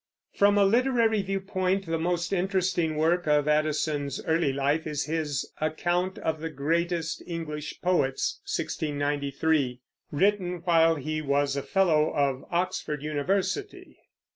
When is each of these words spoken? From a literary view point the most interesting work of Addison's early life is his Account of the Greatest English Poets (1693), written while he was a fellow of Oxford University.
From 0.33 0.57
a 0.57 0.65
literary 0.65 1.21
view 1.21 1.39
point 1.39 1.85
the 1.85 1.99
most 1.99 2.33
interesting 2.33 2.97
work 2.97 3.27
of 3.27 3.47
Addison's 3.47 4.19
early 4.25 4.51
life 4.51 4.87
is 4.87 5.05
his 5.05 5.47
Account 5.61 6.17
of 6.17 6.39
the 6.41 6.49
Greatest 6.49 7.21
English 7.27 7.79
Poets 7.83 8.41
(1693), 8.51 9.79
written 10.11 10.63
while 10.63 10.95
he 10.95 11.21
was 11.21 11.55
a 11.55 11.61
fellow 11.61 12.09
of 12.15 12.43
Oxford 12.49 13.03
University. 13.03 13.99